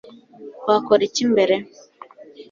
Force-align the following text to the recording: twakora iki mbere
twakora 0.61 1.01
iki 1.09 1.23
mbere 1.31 1.55